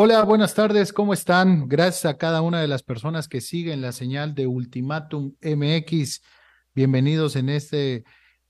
Hola, 0.00 0.22
buenas 0.22 0.54
tardes, 0.54 0.92
¿cómo 0.92 1.12
están? 1.12 1.68
Gracias 1.68 2.04
a 2.04 2.16
cada 2.16 2.40
una 2.40 2.60
de 2.60 2.68
las 2.68 2.84
personas 2.84 3.26
que 3.26 3.40
siguen 3.40 3.80
la 3.80 3.90
señal 3.90 4.32
de 4.32 4.46
Ultimatum 4.46 5.34
MX. 5.42 6.22
Bienvenidos 6.72 7.34
en 7.34 7.48
este 7.48 8.04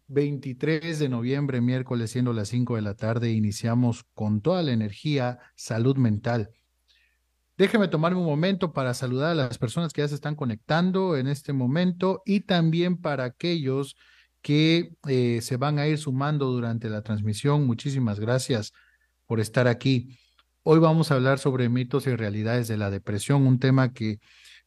23 0.08 0.98
de 0.98 1.08
noviembre, 1.08 1.62
miércoles, 1.62 2.10
siendo 2.10 2.34
las 2.34 2.48
5 2.48 2.76
de 2.76 2.82
la 2.82 2.96
tarde. 2.96 3.32
Iniciamos 3.32 4.04
con 4.12 4.42
toda 4.42 4.62
la 4.62 4.72
energía, 4.72 5.38
salud 5.54 5.96
mental. 5.96 6.50
Déjeme 7.56 7.88
tomarme 7.88 8.20
un 8.20 8.26
momento 8.26 8.74
para 8.74 8.92
saludar 8.92 9.30
a 9.30 9.34
las 9.34 9.56
personas 9.56 9.94
que 9.94 10.02
ya 10.02 10.08
se 10.08 10.16
están 10.16 10.36
conectando 10.36 11.16
en 11.16 11.28
este 11.28 11.54
momento 11.54 12.20
y 12.26 12.40
también 12.40 12.98
para 12.98 13.24
aquellos 13.24 13.96
que 14.42 14.98
eh, 15.08 15.40
se 15.40 15.56
van 15.56 15.78
a 15.78 15.86
ir 15.86 15.96
sumando 15.96 16.50
durante 16.52 16.90
la 16.90 17.00
transmisión. 17.00 17.66
Muchísimas 17.66 18.20
gracias 18.20 18.74
por 19.24 19.40
estar 19.40 19.66
aquí. 19.66 20.18
Hoy 20.70 20.80
vamos 20.80 21.10
a 21.10 21.14
hablar 21.14 21.38
sobre 21.38 21.70
mitos 21.70 22.06
y 22.06 22.14
realidades 22.14 22.68
de 22.68 22.76
la 22.76 22.90
depresión, 22.90 23.46
un 23.46 23.58
tema 23.58 23.94
que 23.94 24.20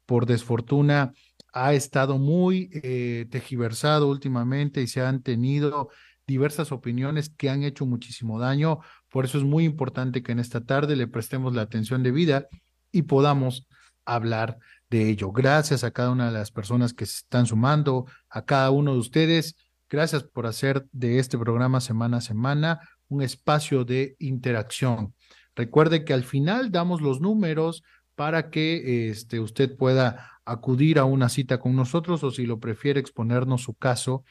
por 0.08 0.26
desfortuna 0.26 1.14
ha 1.54 1.76
estado 1.76 2.18
muy 2.18 2.72
eh, 2.74 3.28
tejiversado 3.30 4.10
últimamente 4.10 4.82
y 4.82 4.88
se 4.88 5.02
han 5.02 5.22
tenido 5.22 5.90
diversas 6.26 6.72
opiniones 6.72 7.30
que 7.30 7.52
han 7.52 7.62
hecho 7.62 7.86
muchísimo 7.86 8.40
daño. 8.40 8.80
Por 9.10 9.26
eso 9.26 9.38
es 9.38 9.44
muy 9.44 9.64
importante 9.64 10.24
que 10.24 10.32
en 10.32 10.40
esta 10.40 10.62
tarde 10.62 10.96
le 10.96 11.06
prestemos 11.06 11.54
la 11.54 11.62
atención 11.62 12.02
debida 12.02 12.48
y 12.92 13.04
podamos 13.04 13.68
hablar 14.04 14.58
de 14.90 15.08
ello. 15.08 15.32
Gracias 15.32 15.84
a 15.84 15.92
cada 15.92 16.10
una 16.10 16.32
de 16.32 16.34
las 16.34 16.50
personas 16.50 16.96
que 16.96 17.06
se 17.06 17.18
están 17.18 17.46
sumando, 17.46 18.08
a 18.28 18.44
cada 18.44 18.72
uno 18.72 18.94
de 18.94 19.00
ustedes. 19.00 19.56
Gracias 19.88 20.24
por 20.24 20.48
hacer 20.48 20.88
de 20.92 21.20
este 21.20 21.38
programa 21.38 21.80
semana 21.80 22.18
a 22.18 22.22
semana 22.22 22.80
un 23.08 23.22
espacio 23.22 23.86
de 23.86 24.16
interacción. 24.18 25.14
Recuerde 25.62 26.04
que 26.06 26.14
al 26.14 26.24
final 26.24 26.72
damos 26.72 27.02
los 27.02 27.22
números 27.22 27.84
para 28.16 28.50
que 28.50 29.12
este, 29.12 29.40
usted 29.40 29.78
pueda 29.78 30.40
acudir 30.44 30.98
a 30.98 31.06
una 31.06 31.30
cita 31.30 31.60
con 31.60 31.76
nosotros 31.76 32.24
o 32.24 32.32
si 32.32 32.48
lo 32.48 32.60
prefiere 32.60 33.00
exponernos 33.00 33.62
su 33.62 33.76
caso 33.76 34.24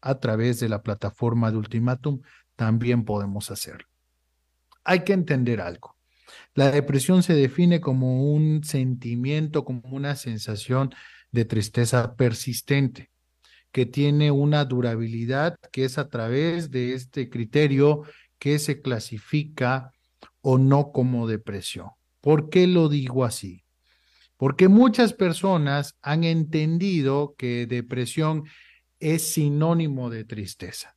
a 0.00 0.20
través 0.20 0.60
de 0.60 0.68
la 0.68 0.84
plataforma 0.84 1.50
de 1.50 1.56
Ultimatum, 1.56 2.20
también 2.54 3.04
podemos 3.04 3.50
hacerlo. 3.50 3.88
Hay 4.84 5.00
que 5.00 5.14
entender 5.14 5.60
algo. 5.60 5.96
La 6.54 6.70
depresión 6.70 7.24
se 7.24 7.34
define 7.34 7.80
como 7.80 8.32
un 8.32 8.62
sentimiento, 8.62 9.64
como 9.64 9.80
una 9.88 10.14
sensación 10.14 10.94
de 11.32 11.44
tristeza 11.44 12.14
persistente, 12.14 13.10
que 13.72 13.84
tiene 13.84 14.30
una 14.30 14.64
durabilidad 14.64 15.56
que 15.72 15.86
es 15.86 15.98
a 15.98 16.08
través 16.08 16.70
de 16.70 16.94
este 16.94 17.28
criterio 17.28 18.04
que 18.38 18.60
se 18.60 18.80
clasifica 18.80 19.90
o 20.40 20.58
no 20.58 20.92
como 20.92 21.26
depresión. 21.26 21.90
¿Por 22.20 22.50
qué 22.50 22.66
lo 22.66 22.88
digo 22.88 23.24
así? 23.24 23.64
Porque 24.36 24.68
muchas 24.68 25.12
personas 25.12 25.98
han 26.00 26.24
entendido 26.24 27.34
que 27.36 27.66
depresión 27.66 28.44
es 29.00 29.22
sinónimo 29.32 30.10
de 30.10 30.24
tristeza. 30.24 30.96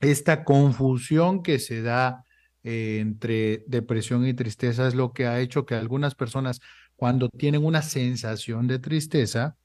Esta 0.00 0.44
confusión 0.44 1.42
que 1.42 1.58
se 1.58 1.82
da 1.82 2.24
eh, 2.62 2.98
entre 3.00 3.64
depresión 3.66 4.26
y 4.26 4.34
tristeza 4.34 4.86
es 4.86 4.94
lo 4.94 5.12
que 5.12 5.26
ha 5.26 5.40
hecho 5.40 5.66
que 5.66 5.74
algunas 5.74 6.14
personas 6.14 6.60
cuando 6.96 7.28
tienen 7.28 7.64
una 7.64 7.82
sensación 7.82 8.66
de 8.66 8.78
tristeza 8.78 9.56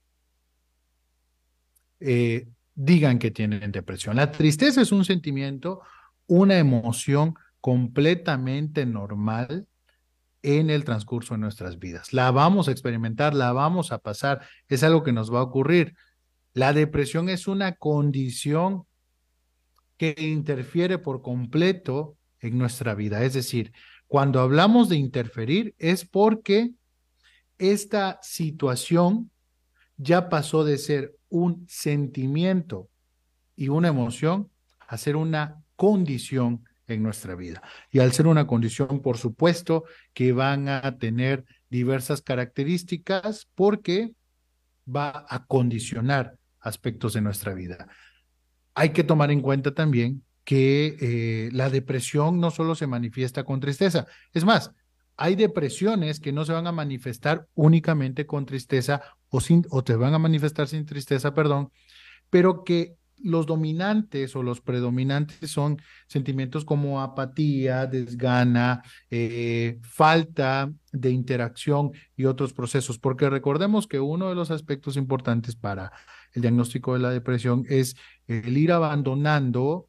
eh, 2.00 2.48
digan 2.76 3.20
que 3.20 3.32
tienen 3.32 3.72
depresión. 3.72 4.16
La 4.16 4.32
tristeza 4.32 4.82
es 4.82 4.92
un 4.92 5.06
sentimiento, 5.06 5.82
una 6.28 6.58
emoción 6.58 7.36
completamente 7.62 8.86
normal 8.86 9.68
en 10.44 10.70
el 10.70 10.84
transcurso 10.84 11.36
de 11.36 11.40
nuestras 11.40 11.80
vidas. 11.80 12.14
La 12.14 12.32
vamos 12.32 12.68
a 12.68 12.72
experimentar, 12.72 13.34
la 13.34 13.54
vamos 13.54 13.92
a 13.92 14.00
pasar, 14.00 14.42
es 14.68 14.84
algo 14.84 15.04
que 15.04 15.14
nos 15.14 15.34
va 15.34 15.40
a 15.40 15.44
ocurrir. 15.44 15.96
La 16.54 16.74
depresión 16.74 17.30
es 17.30 17.48
una 17.48 17.74
condición 17.74 18.86
que 19.98 20.16
interfiere 20.18 20.98
por 20.98 21.22
completo 21.22 22.18
en 22.40 22.58
nuestra 22.58 22.96
vida. 22.96 23.24
Es 23.24 23.34
decir, 23.34 23.72
cuando 24.08 24.42
hablamos 24.42 24.90
de 24.90 24.98
interferir 24.98 25.76
es 25.78 26.06
porque 26.06 26.72
esta 27.60 28.20
situación 28.24 29.30
ya 29.98 30.28
pasó 30.28 30.64
de 30.64 30.80
ser 30.80 31.16
un 31.30 31.66
sentimiento 31.70 32.90
y 33.56 33.70
una 33.70 33.90
emoción 33.90 34.50
a 34.80 34.98
ser 34.98 35.16
una 35.16 35.64
condición 35.76 36.66
en 36.94 37.04
nuestra 37.04 37.36
vida. 37.36 37.62
Y 37.92 38.00
al 38.00 38.12
ser 38.12 38.28
una 38.28 38.48
condición, 38.48 39.02
por 39.02 39.18
supuesto, 39.18 39.84
que 40.14 40.32
van 40.32 40.70
a 40.70 40.98
tener 40.98 41.46
diversas 41.70 42.22
características 42.22 43.48
porque 43.56 44.14
va 44.88 45.26
a 45.30 45.46
condicionar 45.46 46.36
aspectos 46.60 47.14
de 47.14 47.22
nuestra 47.22 47.54
vida. 47.54 47.88
Hay 48.74 48.90
que 48.90 49.04
tomar 49.04 49.32
en 49.32 49.42
cuenta 49.42 49.74
también 49.74 50.24
que 50.44 50.98
eh, 51.00 51.50
la 51.54 51.70
depresión 51.70 52.40
no 52.40 52.52
solo 52.52 52.76
se 52.76 52.88
manifiesta 52.88 53.44
con 53.44 53.60
tristeza, 53.60 54.08
es 54.34 54.44
más, 54.44 54.72
hay 55.18 55.36
depresiones 55.36 56.20
que 56.20 56.32
no 56.32 56.46
se 56.46 56.54
van 56.54 56.66
a 56.66 56.72
manifestar 56.72 57.48
únicamente 57.54 58.26
con 58.26 58.46
tristeza 58.46 59.04
o, 59.30 59.40
sin, 59.40 59.66
o 59.70 59.84
te 59.84 59.96
van 59.96 60.16
a 60.16 60.20
manifestar 60.20 60.68
sin 60.68 60.86
tristeza, 60.86 61.34
perdón, 61.34 61.72
pero 62.32 62.64
que 62.64 62.96
los 63.24 63.46
dominantes 63.46 64.36
o 64.36 64.44
los 64.44 64.62
predominantes 64.62 65.52
son 65.52 65.82
sentimientos 66.08 66.66
como 66.66 67.02
apatía, 67.02 67.86
desgana, 67.86 68.84
eh, 69.10 69.80
falta 69.82 70.72
de 70.92 71.12
interacción 71.12 71.92
y 72.16 72.26
otros 72.26 72.54
procesos, 72.54 73.00
porque 73.00 73.30
recordemos 73.30 73.88
que 73.88 74.00
uno 74.00 74.30
de 74.30 74.36
los 74.36 74.52
aspectos 74.52 74.98
importantes 74.98 75.56
para 75.56 75.92
el 76.34 76.42
diagnóstico 76.42 76.94
de 76.94 77.00
la 77.00 77.10
depresión 77.10 77.66
es 77.70 77.96
el 78.28 78.58
ir 78.58 78.72
abandonando 78.72 79.88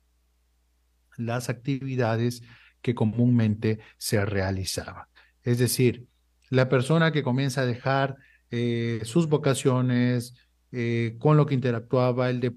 las 1.17 1.49
actividades 1.49 2.43
que 2.81 2.95
comúnmente 2.95 3.79
se 3.97 4.25
realizaban. 4.25 5.07
Es 5.43 5.59
decir, 5.59 6.07
la 6.51 6.69
persona 6.69 7.13
que 7.13 7.23
comienza 7.23 7.63
a 7.63 7.67
dejar 7.67 8.17
eh, 8.51 9.01
sus 9.05 9.29
vocaciones, 9.29 10.35
eh, 10.73 11.17
con 11.19 11.37
lo 11.37 11.47
que 11.47 11.55
interactuaba, 11.55 12.31
el, 12.31 12.41
de, 12.41 12.55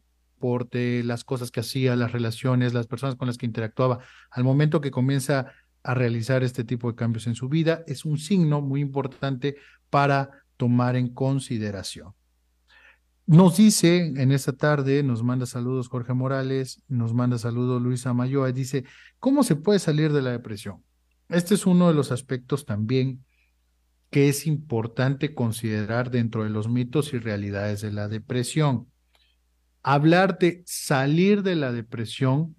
las 1.03 1.23
cosas 1.23 1.51
que 1.51 1.59
hacía, 1.59 1.95
las 1.95 2.11
relaciones, 2.11 2.73
las 2.73 2.87
personas 2.87 3.15
con 3.15 3.27
las 3.27 3.37
que 3.37 3.45
interactuaba, 3.45 3.99
al 4.31 4.43
momento 4.43 4.81
que 4.81 4.91
comienza 4.91 5.51
a 5.83 5.93
realizar 5.93 6.43
este 6.43 6.63
tipo 6.63 6.89
de 6.89 6.95
cambios 6.95 7.27
en 7.27 7.35
su 7.35 7.47
vida, 7.47 7.83
es 7.87 8.05
un 8.05 8.17
signo 8.17 8.61
muy 8.61 8.81
importante 8.81 9.55
para 9.89 10.31
tomar 10.57 10.95
en 10.95 11.13
consideración. 11.13 12.13
Nos 13.27 13.57
dice 13.57 14.13
en 14.17 14.31
esta 14.31 14.53
tarde, 14.53 15.01
nos 15.01 15.23
manda 15.23 15.45
saludos 15.45 15.87
Jorge 15.87 16.13
Morales, 16.13 16.83
nos 16.87 17.13
manda 17.13 17.37
saludos 17.37 17.81
Luisa 17.81 18.13
Mayoa, 18.13 18.51
dice, 18.51 18.85
¿cómo 19.19 19.43
se 19.43 19.55
puede 19.55 19.79
salir 19.79 20.13
de 20.13 20.21
la 20.21 20.31
depresión? 20.31 20.83
Este 21.29 21.55
es 21.55 21.65
uno 21.65 21.87
de 21.87 21.95
los 21.95 22.11
aspectos 22.11 22.65
también 22.65 23.25
que 24.11 24.29
es 24.29 24.45
importante 24.45 25.33
considerar 25.33 26.11
dentro 26.11 26.43
de 26.43 26.49
los 26.49 26.69
mitos 26.69 27.13
y 27.13 27.17
realidades 27.17 27.81
de 27.81 27.91
la 27.91 28.07
depresión 28.07 28.87
hablar 29.85 30.39
de 30.39 30.63
salir 30.65 31.43
de 31.43 31.55
la 31.55 31.71
depresión 31.71 32.55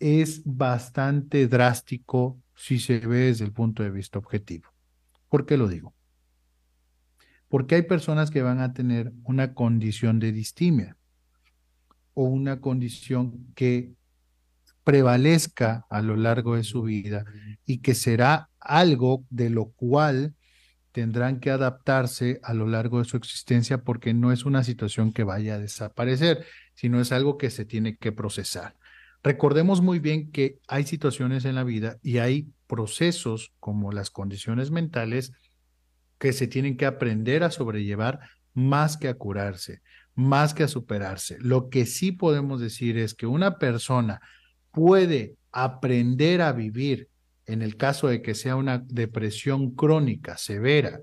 es 0.00 0.42
bastante 0.44 1.46
drástico 1.46 2.42
si 2.56 2.80
se 2.80 2.98
ve 2.98 3.18
desde 3.26 3.44
el 3.44 3.52
punto 3.52 3.84
de 3.84 3.90
vista 3.90 4.18
objetivo. 4.18 4.68
¿Por 5.28 5.46
qué 5.46 5.56
lo 5.56 5.68
digo? 5.68 5.94
Porque 7.48 7.76
hay 7.76 7.82
personas 7.82 8.32
que 8.32 8.42
van 8.42 8.58
a 8.58 8.72
tener 8.72 9.12
una 9.22 9.54
condición 9.54 10.18
de 10.18 10.32
distimia 10.32 10.96
o 12.14 12.24
una 12.24 12.60
condición 12.60 13.46
que 13.54 13.92
prevalezca 14.82 15.86
a 15.88 16.02
lo 16.02 16.16
largo 16.16 16.56
de 16.56 16.64
su 16.64 16.82
vida 16.82 17.24
y 17.64 17.78
que 17.78 17.94
será 17.94 18.50
algo 18.58 19.24
de 19.30 19.50
lo 19.50 19.66
cual 19.70 20.34
tendrán 20.96 21.40
que 21.40 21.50
adaptarse 21.50 22.40
a 22.42 22.54
lo 22.54 22.66
largo 22.66 23.00
de 23.00 23.04
su 23.04 23.18
existencia 23.18 23.84
porque 23.84 24.14
no 24.14 24.32
es 24.32 24.46
una 24.46 24.64
situación 24.64 25.12
que 25.12 25.24
vaya 25.24 25.56
a 25.56 25.58
desaparecer, 25.58 26.46
sino 26.72 27.02
es 27.02 27.12
algo 27.12 27.36
que 27.36 27.50
se 27.50 27.66
tiene 27.66 27.98
que 27.98 28.12
procesar. 28.12 28.76
Recordemos 29.22 29.82
muy 29.82 29.98
bien 29.98 30.32
que 30.32 30.58
hay 30.68 30.84
situaciones 30.84 31.44
en 31.44 31.54
la 31.54 31.64
vida 31.64 31.98
y 32.02 32.16
hay 32.16 32.48
procesos 32.66 33.52
como 33.60 33.92
las 33.92 34.08
condiciones 34.08 34.70
mentales 34.70 35.34
que 36.16 36.32
se 36.32 36.46
tienen 36.46 36.78
que 36.78 36.86
aprender 36.86 37.44
a 37.44 37.50
sobrellevar 37.50 38.20
más 38.54 38.96
que 38.96 39.08
a 39.08 39.14
curarse, 39.18 39.82
más 40.14 40.54
que 40.54 40.62
a 40.62 40.68
superarse. 40.68 41.36
Lo 41.40 41.68
que 41.68 41.84
sí 41.84 42.10
podemos 42.10 42.58
decir 42.58 42.96
es 42.96 43.12
que 43.12 43.26
una 43.26 43.58
persona 43.58 44.22
puede 44.70 45.36
aprender 45.52 46.40
a 46.40 46.52
vivir 46.52 47.10
en 47.46 47.62
el 47.62 47.76
caso 47.76 48.08
de 48.08 48.22
que 48.22 48.34
sea 48.34 48.56
una 48.56 48.78
depresión 48.78 49.74
crónica, 49.74 50.36
severa, 50.36 51.00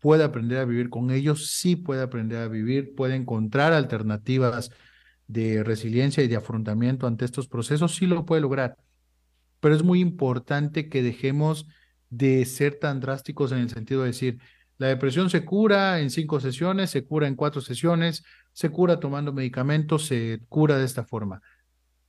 puede 0.00 0.24
aprender 0.24 0.58
a 0.58 0.64
vivir 0.64 0.90
con 0.90 1.10
ellos, 1.10 1.50
sí 1.50 1.76
puede 1.76 2.02
aprender 2.02 2.38
a 2.38 2.48
vivir, 2.48 2.94
puede 2.94 3.14
encontrar 3.14 3.72
alternativas 3.72 4.70
de 5.26 5.64
resiliencia 5.64 6.22
y 6.22 6.28
de 6.28 6.36
afrontamiento 6.36 7.06
ante 7.06 7.24
estos 7.24 7.48
procesos, 7.48 7.94
sí 7.96 8.06
lo 8.06 8.24
puede 8.24 8.42
lograr. 8.42 8.76
Pero 9.60 9.74
es 9.74 9.82
muy 9.82 10.00
importante 10.00 10.88
que 10.88 11.02
dejemos 11.02 11.66
de 12.10 12.44
ser 12.44 12.78
tan 12.78 13.00
drásticos 13.00 13.52
en 13.52 13.58
el 13.58 13.70
sentido 13.70 14.02
de 14.02 14.08
decir, 14.08 14.38
la 14.78 14.88
depresión 14.88 15.30
se 15.30 15.44
cura 15.44 16.00
en 16.00 16.10
cinco 16.10 16.38
sesiones, 16.38 16.90
se 16.90 17.04
cura 17.04 17.26
en 17.26 17.34
cuatro 17.34 17.60
sesiones, 17.60 18.24
se 18.52 18.70
cura 18.70 19.00
tomando 19.00 19.32
medicamentos, 19.32 20.06
se 20.06 20.40
cura 20.48 20.76
de 20.76 20.84
esta 20.84 21.04
forma. 21.04 21.40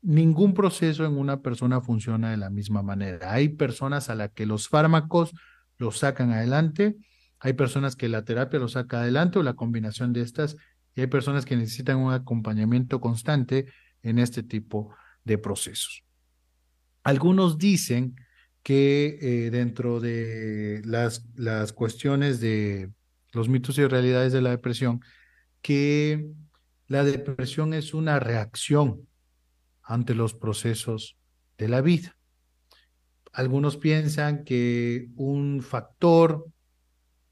Ningún 0.02 0.54
proceso 0.54 1.06
en 1.06 1.18
una 1.18 1.42
persona 1.42 1.82
funciona 1.82 2.32
de 2.32 2.38
la 2.38 2.50
misma 2.50 2.84
manera. 2.84 3.34
Hay 3.34 3.50
personas 3.50 4.10
a 4.10 4.16
las 4.16 4.32
que 4.32 4.46
los 4.46 4.68
fármacos 4.70 5.34
los 5.78 6.00
sacan 6.00 6.32
adelante, 6.32 6.98
hay 7.40 7.54
personas 7.54 7.96
que 7.96 8.10
la 8.10 8.24
terapia 8.24 8.60
los 8.60 8.74
saca 8.74 9.02
adelante 9.02 9.40
o 9.40 9.44
la 9.44 9.56
combinación 9.56 10.14
de 10.14 10.22
estas, 10.22 10.56
y 10.96 11.02
hay 11.02 11.08
personas 11.08 11.46
que 11.46 11.56
necesitan 11.56 11.98
un 11.98 12.14
acompañamiento 12.14 13.00
constante 13.00 13.68
en 14.02 14.18
este 14.18 14.42
tipo 14.44 14.96
de 15.24 15.38
procesos. 15.38 16.04
Algunos 17.04 17.58
dicen 17.58 18.16
que 18.64 19.18
eh, 19.22 19.50
dentro 19.52 20.00
de 20.00 20.82
las, 20.84 21.26
las 21.36 21.72
cuestiones 21.74 22.40
de 22.40 22.92
los 23.34 23.48
mitos 23.48 23.78
y 23.78 23.86
realidades 23.86 24.34
de 24.34 24.42
la 24.42 24.50
depresión, 24.50 25.02
que 25.62 26.28
la 26.88 27.04
depresión 27.04 27.74
es 27.74 27.94
una 27.94 28.20
reacción 28.20 29.08
ante 29.88 30.14
los 30.14 30.34
procesos 30.34 31.18
de 31.58 31.70
la 31.70 31.82
vida. 31.82 32.18
Algunos 33.32 33.78
piensan 33.78 34.44
que 34.44 35.08
un 35.16 35.62
factor 35.62 36.46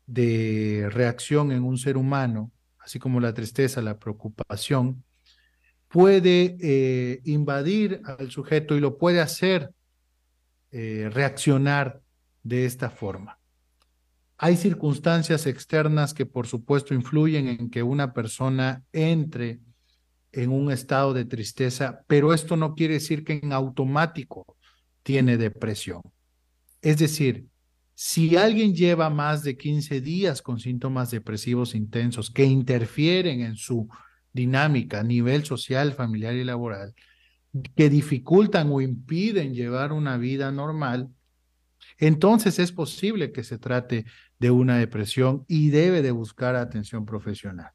de 0.07 0.87
reacción 0.89 1.51
en 1.51 1.63
un 1.63 1.77
ser 1.77 1.97
humano, 1.97 2.51
así 2.79 2.97
como 2.97 3.19
la 3.19 3.33
tristeza, 3.33 3.81
la 3.81 3.99
preocupación, 3.99 5.03
puede 5.89 6.57
eh, 6.61 7.21
invadir 7.25 8.01
al 8.05 8.31
sujeto 8.31 8.75
y 8.75 8.79
lo 8.79 8.97
puede 8.97 9.19
hacer 9.19 9.71
eh, 10.71 11.09
reaccionar 11.11 12.01
de 12.43 12.65
esta 12.65 12.89
forma. 12.89 13.39
Hay 14.37 14.57
circunstancias 14.57 15.45
externas 15.45 16.13
que 16.13 16.25
por 16.25 16.47
supuesto 16.47 16.93
influyen 16.93 17.47
en 17.47 17.69
que 17.69 17.83
una 17.83 18.13
persona 18.13 18.83
entre 18.91 19.59
en 20.35 20.51
un 20.51 20.71
estado 20.71 21.13
de 21.13 21.25
tristeza, 21.25 22.01
pero 22.07 22.33
esto 22.33 22.57
no 22.57 22.75
quiere 22.75 22.95
decir 22.95 23.23
que 23.23 23.39
en 23.41 23.53
automático 23.53 24.57
tiene 25.01 25.37
depresión. 25.37 26.01
Es 26.81 26.97
decir, 26.97 27.47
si 27.93 28.35
alguien 28.35 28.75
lleva 28.75 29.09
más 29.09 29.43
de 29.43 29.57
15 29.57 30.01
días 30.01 30.41
con 30.41 30.59
síntomas 30.59 31.11
depresivos 31.11 31.73
intensos 31.73 32.29
que 32.29 32.43
interfieren 32.43 33.41
en 33.41 33.55
su 33.55 33.87
dinámica 34.33 34.99
a 34.99 35.03
nivel 35.03 35.45
social, 35.45 35.93
familiar 35.93 36.35
y 36.35 36.43
laboral, 36.43 36.93
que 37.75 37.89
dificultan 37.89 38.69
o 38.69 38.81
impiden 38.81 39.53
llevar 39.53 39.93
una 39.93 40.17
vida 40.17 40.51
normal, 40.51 41.09
entonces 41.97 42.59
es 42.59 42.73
posible 42.73 43.31
que 43.31 43.45
se 43.45 43.57
trate 43.57 44.05
de 44.38 44.51
una 44.51 44.77
depresión 44.77 45.45
y 45.47 45.69
debe 45.69 46.01
de 46.01 46.11
buscar 46.11 46.57
atención 46.57 47.05
profesional. 47.05 47.71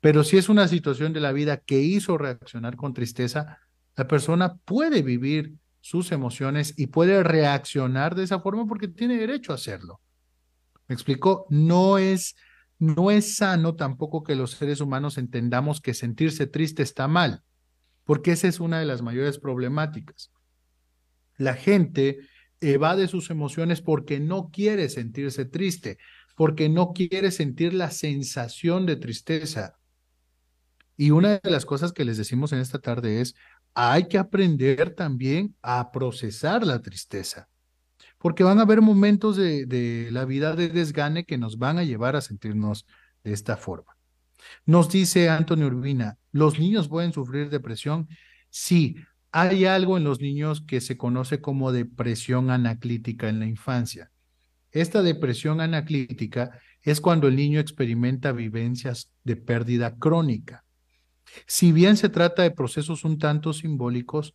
Pero 0.00 0.24
si 0.24 0.38
es 0.38 0.48
una 0.48 0.68
situación 0.68 1.12
de 1.12 1.20
la 1.20 1.32
vida 1.32 1.58
que 1.58 1.80
hizo 1.80 2.16
reaccionar 2.16 2.76
con 2.76 2.94
tristeza, 2.94 3.58
la 3.96 4.06
persona 4.08 4.56
puede 4.64 5.02
vivir 5.02 5.54
sus 5.80 6.12
emociones 6.12 6.74
y 6.76 6.88
puede 6.88 7.22
reaccionar 7.22 8.14
de 8.14 8.24
esa 8.24 8.40
forma 8.40 8.66
porque 8.66 8.88
tiene 8.88 9.16
derecho 9.16 9.52
a 9.52 9.56
hacerlo. 9.56 10.00
¿Me 10.88 10.94
explico? 10.94 11.46
No 11.50 11.98
es, 11.98 12.34
no 12.78 13.10
es 13.10 13.36
sano 13.36 13.76
tampoco 13.76 14.22
que 14.22 14.34
los 14.34 14.52
seres 14.52 14.80
humanos 14.80 15.18
entendamos 15.18 15.80
que 15.80 15.94
sentirse 15.94 16.46
triste 16.46 16.82
está 16.82 17.08
mal 17.08 17.42
porque 18.10 18.32
esa 18.32 18.48
es 18.48 18.58
una 18.58 18.80
de 18.80 18.86
las 18.86 19.02
mayores 19.02 19.38
problemáticas. 19.38 20.32
La 21.36 21.54
gente 21.54 22.18
evade 22.60 23.06
sus 23.06 23.30
emociones 23.30 23.82
porque 23.82 24.18
no 24.18 24.50
quiere 24.50 24.88
sentirse 24.88 25.44
triste, 25.44 25.96
porque 26.34 26.68
no 26.68 26.92
quiere 26.92 27.30
sentir 27.30 27.72
la 27.72 27.92
sensación 27.92 28.84
de 28.84 28.96
tristeza. 28.96 29.78
Y 31.00 31.12
una 31.12 31.38
de 31.38 31.50
las 31.50 31.64
cosas 31.64 31.94
que 31.94 32.04
les 32.04 32.18
decimos 32.18 32.52
en 32.52 32.58
esta 32.58 32.78
tarde 32.78 33.22
es, 33.22 33.34
hay 33.72 34.06
que 34.06 34.18
aprender 34.18 34.94
también 34.94 35.56
a 35.62 35.92
procesar 35.92 36.66
la 36.66 36.82
tristeza, 36.82 37.48
porque 38.18 38.44
van 38.44 38.58
a 38.58 38.64
haber 38.64 38.82
momentos 38.82 39.38
de, 39.38 39.64
de 39.64 40.10
la 40.10 40.26
vida 40.26 40.54
de 40.54 40.68
desgane 40.68 41.24
que 41.24 41.38
nos 41.38 41.56
van 41.56 41.78
a 41.78 41.84
llevar 41.84 42.16
a 42.16 42.20
sentirnos 42.20 42.84
de 43.24 43.32
esta 43.32 43.56
forma. 43.56 43.96
Nos 44.66 44.90
dice 44.90 45.30
Antonio 45.30 45.68
Urbina, 45.68 46.18
¿los 46.32 46.58
niños 46.58 46.86
pueden 46.86 47.14
sufrir 47.14 47.48
depresión? 47.48 48.06
Sí, 48.50 48.96
hay 49.32 49.64
algo 49.64 49.96
en 49.96 50.04
los 50.04 50.20
niños 50.20 50.60
que 50.60 50.82
se 50.82 50.98
conoce 50.98 51.40
como 51.40 51.72
depresión 51.72 52.50
anaclítica 52.50 53.30
en 53.30 53.40
la 53.40 53.46
infancia. 53.46 54.10
Esta 54.70 55.02
depresión 55.02 55.62
anaclítica 55.62 56.60
es 56.82 57.00
cuando 57.00 57.26
el 57.26 57.36
niño 57.36 57.58
experimenta 57.58 58.32
vivencias 58.32 59.10
de 59.24 59.36
pérdida 59.36 59.96
crónica. 59.96 60.62
Si 61.46 61.72
bien 61.72 61.96
se 61.96 62.08
trata 62.08 62.42
de 62.42 62.50
procesos 62.50 63.04
un 63.04 63.18
tanto 63.18 63.52
simbólicos, 63.52 64.34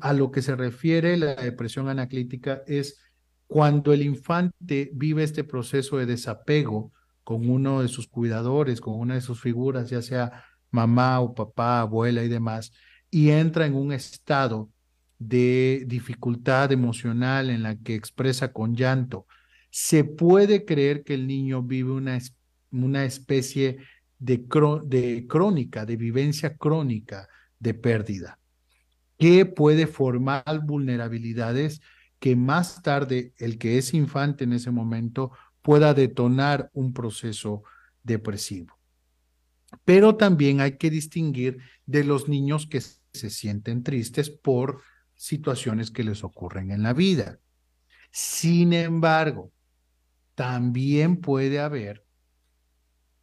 a 0.00 0.12
lo 0.12 0.30
que 0.30 0.42
se 0.42 0.56
refiere 0.56 1.16
la 1.16 1.34
depresión 1.34 1.88
anaclítica 1.88 2.62
es 2.66 3.00
cuando 3.46 3.92
el 3.92 4.02
infante 4.02 4.90
vive 4.92 5.22
este 5.22 5.42
proceso 5.42 5.96
de 5.96 6.06
desapego 6.06 6.92
con 7.24 7.48
uno 7.48 7.82
de 7.82 7.88
sus 7.88 8.06
cuidadores, 8.06 8.80
con 8.80 8.94
una 8.98 9.14
de 9.14 9.20
sus 9.20 9.40
figuras, 9.40 9.90
ya 9.90 10.02
sea 10.02 10.44
mamá 10.70 11.20
o 11.20 11.34
papá, 11.34 11.80
abuela 11.80 12.22
y 12.22 12.28
demás, 12.28 12.72
y 13.10 13.30
entra 13.30 13.66
en 13.66 13.74
un 13.74 13.92
estado 13.92 14.70
de 15.18 15.84
dificultad 15.86 16.72
emocional 16.72 17.50
en 17.50 17.62
la 17.62 17.76
que 17.76 17.94
expresa 17.94 18.52
con 18.52 18.74
llanto, 18.74 19.26
se 19.70 20.04
puede 20.04 20.64
creer 20.64 21.04
que 21.04 21.14
el 21.14 21.26
niño 21.26 21.62
vive 21.62 21.92
una, 21.92 22.18
una 22.70 23.04
especie 23.04 23.78
de, 24.20 24.46
crónica, 25.26 25.84
de 25.84 25.96
vivencia 25.96 26.56
crónica 26.56 27.28
de 27.58 27.74
pérdida, 27.74 28.38
que 29.18 29.46
puede 29.46 29.86
formar 29.86 30.60
vulnerabilidades 30.64 31.80
que 32.20 32.36
más 32.36 32.82
tarde 32.82 33.32
el 33.38 33.58
que 33.58 33.78
es 33.78 33.94
infante 33.94 34.44
en 34.44 34.52
ese 34.52 34.70
momento 34.70 35.32
pueda 35.62 35.94
detonar 35.94 36.70
un 36.74 36.92
proceso 36.92 37.62
depresivo. 38.02 38.78
Pero 39.84 40.16
también 40.16 40.60
hay 40.60 40.76
que 40.76 40.90
distinguir 40.90 41.58
de 41.86 42.04
los 42.04 42.28
niños 42.28 42.66
que 42.66 42.80
se 42.80 43.30
sienten 43.30 43.82
tristes 43.82 44.30
por 44.30 44.82
situaciones 45.14 45.90
que 45.90 46.04
les 46.04 46.24
ocurren 46.24 46.70
en 46.70 46.82
la 46.82 46.92
vida. 46.92 47.38
Sin 48.10 48.72
embargo, 48.72 49.52
también 50.34 51.20
puede 51.20 51.60
haber 51.60 52.04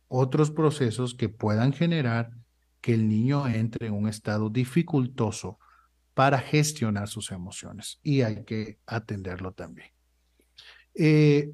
otros 0.07 0.51
procesos 0.51 1.13
que 1.15 1.29
puedan 1.29 1.73
generar 1.73 2.31
que 2.81 2.93
el 2.93 3.07
niño 3.07 3.47
entre 3.47 3.87
en 3.87 3.93
un 3.93 4.07
estado 4.07 4.49
dificultoso 4.49 5.59
para 6.13 6.39
gestionar 6.39 7.07
sus 7.07 7.31
emociones 7.31 7.99
y 8.01 8.21
hay 8.21 8.43
que 8.43 8.79
atenderlo 8.85 9.51
también. 9.51 9.89
Eh, 10.95 11.51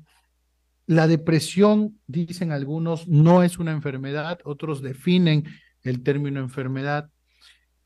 la 0.86 1.08
depresión, 1.08 2.00
dicen 2.08 2.52
algunos, 2.52 3.08
no 3.08 3.44
es 3.44 3.58
una 3.58 3.72
enfermedad, 3.72 4.40
otros 4.44 4.82
definen 4.82 5.46
el 5.82 6.04
término 6.04 6.40
enfermedad. 6.40 7.10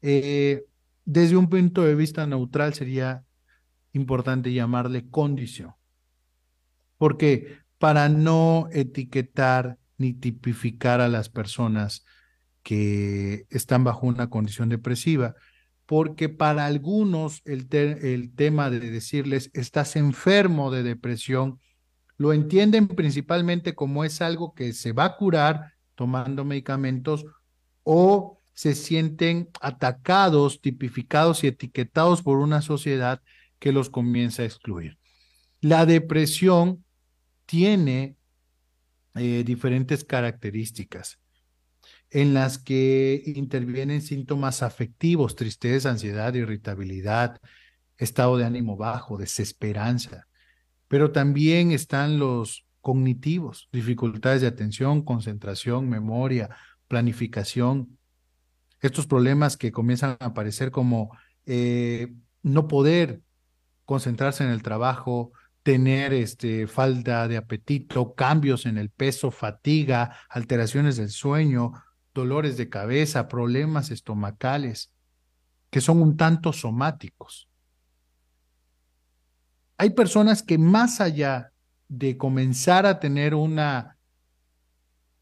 Eh, 0.02 0.66
desde 1.06 1.38
un 1.38 1.50
punto 1.50 1.84
de 1.84 1.96
vista 1.96 2.26
neutral 2.28 2.74
sería 2.74 3.24
importante 3.94 4.54
llamarle 4.54 5.10
condición. 5.10 5.74
Porque 6.98 7.60
para 7.78 8.10
no 8.10 8.68
etiquetar 8.72 9.78
ni 9.98 10.14
tipificar 10.14 11.02
a 11.02 11.08
las 11.08 11.30
personas 11.30 12.06
que 12.64 13.46
están 13.50 13.84
bajo 13.84 14.08
una 14.08 14.30
condición 14.30 14.70
depresiva, 14.70 15.36
porque 15.86 16.28
para 16.28 16.66
algunos 16.66 17.42
el, 17.46 17.68
tema 18.36 18.70
de 18.70 18.80
decirles 18.80 19.50
estás 19.54 19.96
enfermo 19.96 20.70
de 20.70 20.84
depresión 20.84 21.60
lo 22.18 22.34
entienden 22.34 22.88
principalmente 22.88 23.76
como 23.76 24.04
es 24.04 24.22
algo 24.22 24.54
que 24.54 24.74
se 24.74 24.92
va 24.92 25.06
a 25.06 25.16
curar 25.18 25.74
tomando 25.96 26.44
medicamentos 26.46 27.26
o 27.84 28.42
se 28.54 28.74
sienten 28.74 29.50
atacados, 29.62 30.62
tipificados 30.62 31.44
y 31.44 31.48
etiquetados 31.48 32.24
por 32.24 32.40
una 32.40 32.62
sociedad 32.62 33.22
que 33.60 33.72
los 33.72 33.90
comienza 33.90 34.42
a 34.42 34.46
excluir. 34.46 34.98
La 35.62 35.86
depresión 35.86 36.84
tiene 37.46 38.16
eh, 39.16 39.44
diferentes 39.46 40.04
características 40.04 41.20
en 42.10 42.34
las 42.34 42.58
que 42.58 43.22
intervienen 43.26 44.02
síntomas 44.02 44.64
afectivos, 44.64 45.36
tristeza, 45.36 45.90
ansiedad, 45.90 46.34
irritabilidad, 46.34 47.40
estado 47.98 48.38
de 48.38 48.46
ánimo 48.46 48.78
bajo, 48.78 49.18
desesperanza, 49.18 50.28
pero 50.88 51.12
también 51.12 51.72
están 51.72 52.20
los 52.20 52.66
cognitivos, 52.82 53.68
dificultades 53.74 54.42
de 54.42 54.48
atención, 54.48 55.02
concentración, 55.02 55.90
memoria, 55.90 56.56
planificación. 56.88 57.98
Estos 58.80 59.08
problemas 59.08 59.58
que 59.58 59.72
comienzan 59.72 60.16
a 60.20 60.28
aparecer 60.28 60.72
como 60.72 61.12
eh, 61.46 62.14
no 62.44 62.68
poder 62.68 63.22
concentrarse 63.84 64.44
en 64.44 64.52
el 64.52 64.64
trabajo, 64.64 65.34
tener 65.68 66.14
este, 66.14 66.66
falta 66.66 67.28
de 67.28 67.36
apetito, 67.36 68.14
cambios 68.14 68.66
en 68.66 68.78
el 68.78 68.90
peso, 68.90 69.32
fatiga, 69.32 70.16
alteraciones 70.30 70.96
del 70.96 71.10
sueño, 71.10 71.74
dolores 72.14 72.56
de 72.56 72.70
cabeza, 72.70 73.28
problemas 73.28 73.92
estomacales, 73.92 74.94
que 75.70 75.82
son 75.82 76.02
un 76.02 76.16
tanto 76.16 76.54
somáticos. 76.54 77.50
Hay 79.76 79.90
personas 79.90 80.42
que 80.42 80.58
más 80.58 81.02
allá 81.02 81.52
de 81.90 82.16
comenzar 82.16 82.86
a 82.86 83.02
tener 83.02 83.36
una, 83.36 83.98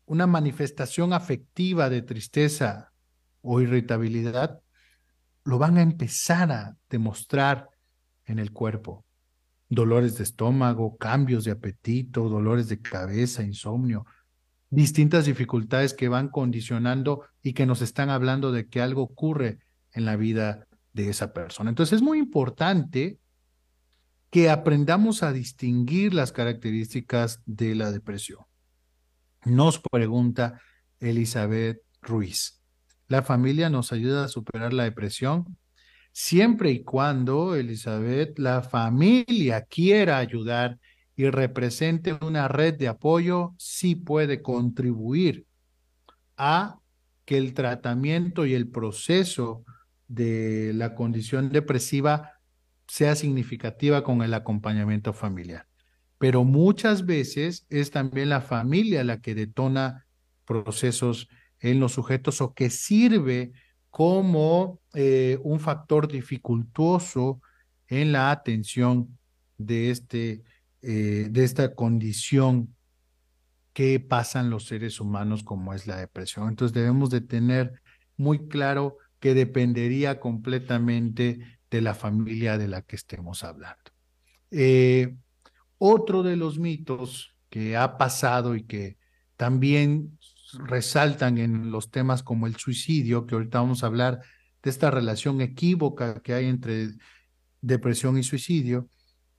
una 0.05 0.27
manifestación 0.27 1.11
afectiva 1.11 1.89
de 1.89 2.03
tristeza 2.03 2.93
o 3.41 3.61
irritabilidad, 3.61 4.61
lo 5.43 5.57
van 5.57 5.79
a 5.79 5.81
empezar 5.81 6.51
a 6.51 6.77
demostrar 6.87 7.67
en 8.25 8.37
el 8.37 8.51
cuerpo. 8.51 9.04
Dolores 9.75 10.17
de 10.17 10.23
estómago, 10.23 10.95
cambios 10.97 11.43
de 11.43 11.51
apetito, 11.51 12.29
dolores 12.29 12.69
de 12.69 12.79
cabeza, 12.79 13.43
insomnio, 13.43 14.05
distintas 14.69 15.25
dificultades 15.25 15.93
que 15.93 16.07
van 16.07 16.29
condicionando 16.29 17.23
y 17.43 17.51
que 17.51 17.65
nos 17.65 17.81
están 17.81 18.09
hablando 18.09 18.53
de 18.53 18.67
que 18.67 18.81
algo 18.81 19.01
ocurre 19.01 19.59
en 19.91 20.05
la 20.05 20.15
vida 20.15 20.67
de 20.93 21.09
esa 21.09 21.33
persona. 21.33 21.69
Entonces 21.69 21.97
es 21.97 22.01
muy 22.01 22.19
importante 22.19 23.19
que 24.29 24.49
aprendamos 24.49 25.23
a 25.23 25.33
distinguir 25.33 26.13
las 26.13 26.31
características 26.31 27.41
de 27.45 27.75
la 27.75 27.91
depresión. 27.91 28.45
Nos 29.43 29.79
pregunta 29.79 30.61
Elizabeth 30.99 31.81
Ruiz. 32.01 32.61
¿La 33.07 33.23
familia 33.23 33.69
nos 33.69 33.91
ayuda 33.91 34.23
a 34.23 34.29
superar 34.29 34.71
la 34.71 34.83
depresión? 34.83 35.57
Siempre 36.17 36.71
y 36.71 36.81
cuando, 36.81 37.55
Elizabeth, 37.55 38.39
la 38.39 38.61
familia 38.61 39.65
quiera 39.65 40.17
ayudar 40.17 40.79
y 41.13 41.29
represente 41.29 42.17
una 42.21 42.47
red 42.47 42.75
de 42.75 42.87
apoyo, 42.87 43.53
sí 43.57 43.95
puede 43.95 44.41
contribuir 44.41 45.45
a 46.37 46.79
que 47.25 47.37
el 47.37 47.53
tratamiento 47.53 48.45
y 48.45 48.53
el 48.53 48.69
proceso 48.69 49.65
de 50.07 50.71
la 50.73 50.95
condición 50.95 51.49
depresiva 51.49 52.39
sea 52.87 53.15
significativa 53.15 54.01
con 54.01 54.21
el 54.21 54.33
acompañamiento 54.35 55.11
familiar. 55.11 55.67
Pero 56.17 56.45
muchas 56.45 57.05
veces 57.05 57.65
es 57.69 57.91
también 57.91 58.29
la 58.29 58.39
familia 58.39 59.03
la 59.03 59.19
que 59.19 59.35
detona 59.35 60.05
procesos 60.45 61.27
en 61.59 61.81
los 61.81 61.91
sujetos 61.91 62.39
o 62.39 62.53
que 62.53 62.69
sirve 62.69 63.51
como 63.95 64.81
eh, 64.93 65.39
un 65.41 65.61
factor 65.61 66.09
dificultuoso 66.09 67.41
en 67.87 68.11
la 68.11 68.29
atención 68.29 69.17
de, 69.57 69.89
este, 69.89 70.43
eh, 70.81 71.27
de 71.31 71.43
esta 71.45 71.73
condición 71.75 72.75
que 73.71 74.01
pasan 74.01 74.49
los 74.49 74.65
seres 74.65 74.99
humanos 74.99 75.43
como 75.43 75.73
es 75.73 75.87
la 75.87 75.95
depresión. 75.95 76.49
Entonces 76.49 76.73
debemos 76.75 77.09
de 77.09 77.21
tener 77.21 77.81
muy 78.17 78.49
claro 78.49 78.97
que 79.21 79.33
dependería 79.33 80.19
completamente 80.19 81.57
de 81.71 81.81
la 81.81 81.93
familia 81.93 82.57
de 82.57 82.67
la 82.67 82.81
que 82.81 82.97
estemos 82.97 83.45
hablando. 83.45 83.91
Eh, 84.51 85.15
otro 85.77 86.21
de 86.21 86.35
los 86.35 86.59
mitos 86.59 87.33
que 87.49 87.77
ha 87.77 87.97
pasado 87.97 88.57
y 88.57 88.63
que 88.63 88.97
también 89.37 90.19
resaltan 90.57 91.37
en 91.37 91.71
los 91.71 91.91
temas 91.91 92.23
como 92.23 92.47
el 92.47 92.55
suicidio, 92.55 93.25
que 93.25 93.35
ahorita 93.35 93.59
vamos 93.59 93.83
a 93.83 93.87
hablar 93.87 94.21
de 94.63 94.69
esta 94.69 94.91
relación 94.91 95.41
equívoca 95.41 96.21
que 96.21 96.33
hay 96.33 96.45
entre 96.45 96.89
depresión 97.61 98.17
y 98.17 98.23
suicidio, 98.23 98.87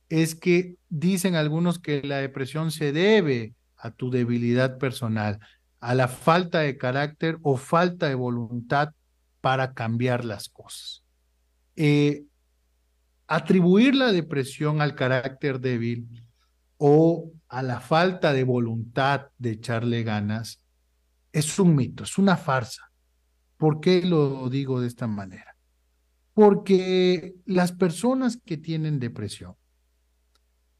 es 0.08 0.34
que 0.34 0.76
dicen 0.88 1.34
algunos 1.34 1.78
que 1.78 2.02
la 2.02 2.18
depresión 2.18 2.70
se 2.70 2.92
debe 2.92 3.54
a 3.76 3.90
tu 3.90 4.10
debilidad 4.10 4.78
personal, 4.78 5.40
a 5.80 5.94
la 5.94 6.08
falta 6.08 6.60
de 6.60 6.76
carácter 6.76 7.38
o 7.42 7.56
falta 7.56 8.08
de 8.08 8.14
voluntad 8.14 8.90
para 9.40 9.74
cambiar 9.74 10.24
las 10.24 10.48
cosas. 10.48 11.02
Eh, 11.76 12.24
atribuir 13.26 13.94
la 13.94 14.12
depresión 14.12 14.80
al 14.80 14.94
carácter 14.94 15.60
débil 15.60 16.24
o 16.78 17.32
a 17.48 17.62
la 17.62 17.80
falta 17.80 18.32
de 18.32 18.44
voluntad 18.44 19.28
de 19.38 19.52
echarle 19.52 20.02
ganas 20.02 20.60
es 21.36 21.58
un 21.58 21.76
mito, 21.76 22.04
es 22.04 22.16
una 22.16 22.38
farsa. 22.38 22.90
¿Por 23.58 23.80
qué 23.80 24.00
lo 24.00 24.48
digo 24.48 24.80
de 24.80 24.86
esta 24.86 25.06
manera? 25.06 25.54
Porque 26.32 27.34
las 27.44 27.72
personas 27.72 28.38
que 28.42 28.56
tienen 28.56 28.98
depresión, 28.98 29.54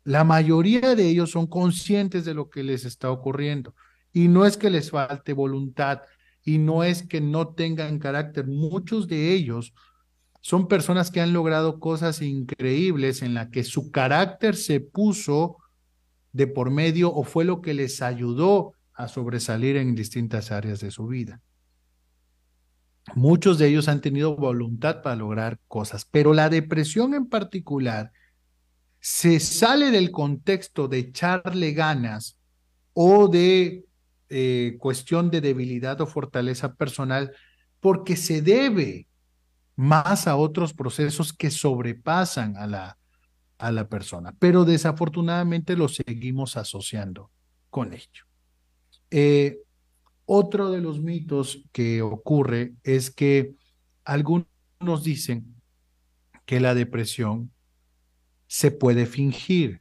la 0.02 0.24
mayoría 0.24 0.94
de 0.94 1.08
ellos 1.08 1.30
son 1.32 1.46
conscientes 1.46 2.24
de 2.24 2.32
lo 2.32 2.48
que 2.48 2.62
les 2.62 2.86
está 2.86 3.10
ocurriendo 3.10 3.74
y 4.14 4.28
no 4.28 4.46
es 4.46 4.56
que 4.56 4.70
les 4.70 4.90
falte 4.90 5.34
voluntad 5.34 6.00
y 6.42 6.56
no 6.56 6.84
es 6.84 7.02
que 7.02 7.20
no 7.20 7.48
tengan 7.48 7.98
carácter, 7.98 8.46
muchos 8.46 9.08
de 9.08 9.34
ellos 9.34 9.74
son 10.40 10.68
personas 10.68 11.10
que 11.10 11.20
han 11.20 11.34
logrado 11.34 11.80
cosas 11.80 12.22
increíbles 12.22 13.20
en 13.20 13.34
la 13.34 13.50
que 13.50 13.62
su 13.62 13.90
carácter 13.90 14.56
se 14.56 14.80
puso 14.80 15.58
de 16.32 16.46
por 16.46 16.70
medio 16.70 17.12
o 17.12 17.24
fue 17.24 17.44
lo 17.44 17.60
que 17.60 17.74
les 17.74 18.00
ayudó 18.00 18.72
a 18.96 19.08
sobresalir 19.08 19.76
en 19.76 19.94
distintas 19.94 20.50
áreas 20.50 20.80
de 20.80 20.90
su 20.90 21.06
vida. 21.06 21.40
Muchos 23.14 23.58
de 23.58 23.68
ellos 23.68 23.88
han 23.88 24.00
tenido 24.00 24.36
voluntad 24.36 25.02
para 25.02 25.14
lograr 25.16 25.60
cosas, 25.68 26.04
pero 26.10 26.34
la 26.34 26.48
depresión 26.48 27.14
en 27.14 27.26
particular 27.26 28.10
se 28.98 29.38
sale 29.38 29.90
del 29.90 30.10
contexto 30.10 30.88
de 30.88 30.98
echarle 30.98 31.72
ganas 31.72 32.38
o 32.94 33.28
de 33.28 33.84
eh, 34.28 34.76
cuestión 34.80 35.30
de 35.30 35.40
debilidad 35.40 36.00
o 36.00 36.06
fortaleza 36.06 36.74
personal 36.74 37.32
porque 37.78 38.16
se 38.16 38.42
debe 38.42 39.06
más 39.76 40.26
a 40.26 40.36
otros 40.36 40.72
procesos 40.72 41.32
que 41.32 41.50
sobrepasan 41.50 42.56
a 42.56 42.66
la, 42.66 42.98
a 43.58 43.70
la 43.70 43.88
persona, 43.88 44.34
pero 44.38 44.64
desafortunadamente 44.64 45.76
lo 45.76 45.88
seguimos 45.88 46.56
asociando 46.56 47.30
con 47.70 47.92
ello. 47.92 48.24
Eh, 49.10 49.58
otro 50.24 50.70
de 50.70 50.80
los 50.80 51.00
mitos 51.00 51.62
que 51.72 52.02
ocurre 52.02 52.74
es 52.82 53.10
que 53.10 53.54
algunos 54.04 54.46
dicen 55.02 55.54
que 56.44 56.60
la 56.60 56.74
depresión 56.74 57.52
se 58.46 58.70
puede 58.70 59.06
fingir. 59.06 59.80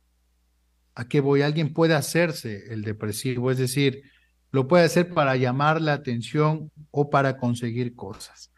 ¿A 0.94 1.08
qué 1.08 1.20
voy? 1.20 1.42
Alguien 1.42 1.74
puede 1.74 1.94
hacerse 1.94 2.72
el 2.72 2.84
depresivo, 2.84 3.52
es 3.52 3.58
decir, 3.58 4.04
lo 4.52 4.68
puede 4.68 4.86
hacer 4.86 5.14
para 5.14 5.36
llamar 5.36 5.82
la 5.82 5.94
atención 5.94 6.72
o 6.92 7.10
para 7.10 7.38
conseguir 7.38 7.96
cosas. 7.96 8.52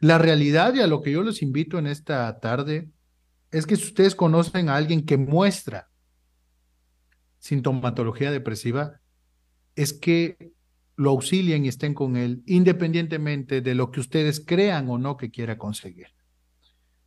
La 0.00 0.18
realidad 0.18 0.74
y 0.74 0.80
a 0.80 0.86
lo 0.86 1.02
que 1.02 1.12
yo 1.12 1.22
los 1.22 1.42
invito 1.42 1.78
en 1.78 1.86
esta 1.86 2.38
tarde 2.40 2.90
es 3.50 3.66
que 3.66 3.76
si 3.76 3.84
ustedes 3.84 4.14
conocen 4.14 4.68
a 4.68 4.76
alguien 4.76 5.04
que 5.04 5.16
muestra 5.16 5.88
sintomatología 7.38 8.30
depresiva, 8.30 9.00
es 9.78 9.92
que 9.92 10.52
lo 10.96 11.10
auxilien 11.10 11.64
y 11.64 11.68
estén 11.68 11.94
con 11.94 12.16
él 12.16 12.42
independientemente 12.46 13.60
de 13.60 13.76
lo 13.76 13.92
que 13.92 14.00
ustedes 14.00 14.42
crean 14.44 14.90
o 14.90 14.98
no 14.98 15.16
que 15.16 15.30
quiera 15.30 15.56
conseguir. 15.56 16.08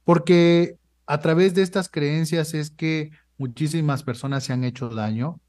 Porque 0.05 0.77
a 1.05 1.19
través 1.19 1.53
de 1.53 1.63
estas 1.63 1.89
creencias 1.89 2.53
es 2.53 2.71
que 2.71 3.11
muchísimas 3.37 4.03
personas 4.03 4.45
se 4.45 4.53
han 4.53 4.63
hecho 4.63 4.87
daño, 4.87 5.41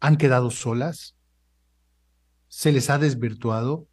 han 0.00 0.18
quedado 0.18 0.50
solas, 0.50 1.16
se 2.48 2.70
les 2.70 2.90
ha 2.90 2.98
desvirtuado 2.98 3.88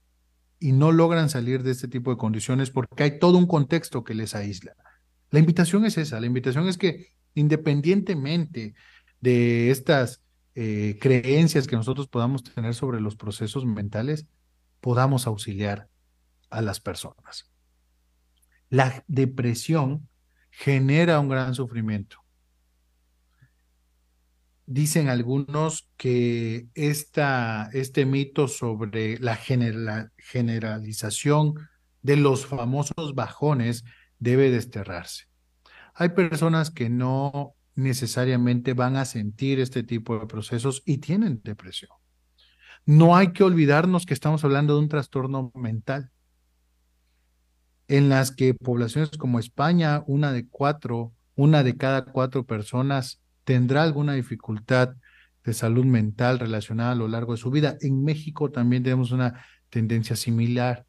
y 0.59 0.73
no 0.73 0.91
logran 0.91 1.29
salir 1.29 1.63
de 1.63 1.71
este 1.71 1.87
tipo 1.87 2.11
de 2.11 2.17
condiciones 2.17 2.69
porque 2.69 3.03
hay 3.03 3.17
todo 3.19 3.37
un 3.37 3.47
contexto 3.47 4.03
que 4.03 4.13
les 4.13 4.35
aísla. 4.35 4.75
La 5.31 5.39
invitación 5.39 5.85
es 5.85 5.97
esa, 5.97 6.19
la 6.19 6.25
invitación 6.25 6.67
es 6.67 6.77
que 6.77 7.13
independientemente 7.33 8.75
de 9.21 9.71
estas 9.71 10.22
eh, 10.55 10.97
creencias 10.99 11.67
que 11.67 11.75
nosotros 11.75 12.07
podamos 12.07 12.43
tener 12.43 12.75
sobre 12.75 13.01
los 13.01 13.15
procesos 13.15 13.65
mentales, 13.65 14.27
podamos 14.79 15.27
auxiliar 15.27 15.89
a 16.49 16.61
las 16.61 16.79
personas. 16.79 17.51
La 18.69 19.03
depresión 19.07 20.07
genera 20.51 21.19
un 21.19 21.29
gran 21.29 21.55
sufrimiento 21.55 22.23
dicen 24.65 25.09
algunos 25.09 25.89
que 25.97 26.67
esta, 26.73 27.69
este 27.73 28.05
mito 28.05 28.47
sobre 28.47 29.19
la 29.19 29.35
generalización 29.35 31.55
de 32.01 32.15
los 32.17 32.45
famosos 32.45 33.15
bajones 33.15 33.83
debe 34.19 34.51
desterrarse. 34.51 35.25
Hay 35.93 36.09
personas 36.09 36.69
que 36.71 36.89
no 36.89 37.55
necesariamente 37.75 38.73
van 38.73 38.95
a 38.95 39.05
sentir 39.05 39.59
este 39.59 39.83
tipo 39.83 40.17
de 40.19 40.27
procesos 40.27 40.83
y 40.85 40.97
tienen 40.97 41.41
depresión. 41.43 41.91
No 42.85 43.15
hay 43.15 43.31
que 43.31 43.43
olvidarnos 43.43 44.05
que 44.05 44.13
estamos 44.13 44.43
hablando 44.43 44.73
de 44.75 44.81
un 44.81 44.89
trastorno 44.89 45.51
mental, 45.55 46.11
en 47.87 48.09
las 48.09 48.31
que 48.31 48.53
poblaciones 48.53 49.11
como 49.11 49.39
España, 49.39 50.03
una 50.07 50.31
de 50.31 50.47
cuatro 50.47 51.13
una 51.35 51.63
de 51.63 51.77
cada 51.77 52.05
cuatro 52.05 52.45
personas 52.45 53.21
tendrá 53.43 53.83
alguna 53.83 54.13
dificultad 54.13 54.95
de 55.43 55.53
salud 55.53 55.85
mental 55.85 56.39
relacionada 56.39 56.91
a 56.91 56.95
lo 56.95 57.07
largo 57.07 57.33
de 57.33 57.39
su 57.39 57.49
vida. 57.49 57.77
En 57.81 58.03
México 58.03 58.51
también 58.51 58.83
tenemos 58.83 59.11
una 59.11 59.43
tendencia 59.69 60.15
similar. 60.15 60.85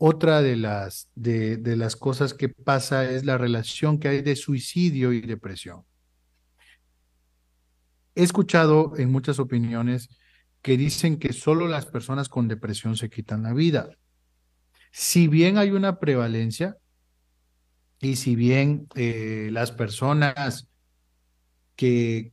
Otra 0.00 0.42
de 0.42 0.56
las, 0.56 1.10
de, 1.16 1.58
las 1.76 1.96
cosas 1.96 2.32
que 2.32 2.48
pasa 2.48 3.10
es 3.10 3.24
la 3.24 3.36
relación 3.36 3.98
que 3.98 4.06
hay 4.06 4.22
de 4.22 4.36
suicidio 4.36 5.12
y 5.12 5.20
depresión. 5.20 5.82
He 8.14 8.22
escuchado 8.22 8.92
en 8.96 9.10
muchas 9.10 9.40
opiniones 9.40 10.08
que 10.62 10.76
dicen 10.76 11.18
que 11.18 11.32
solo 11.32 11.66
las 11.66 11.86
personas 11.86 12.28
con 12.28 12.46
depresión 12.46 12.96
se 12.96 13.10
quitan 13.10 13.42
la 13.42 13.52
vida. 13.52 13.90
Si 14.92 15.26
bien 15.26 15.58
hay 15.58 15.72
una 15.72 15.98
prevalencia 15.98 16.76
y 18.00 18.16
si 18.16 18.36
bien 18.36 18.86
eh, 18.94 19.50
las 19.52 19.72
personas 19.72 20.68
que 21.74 22.32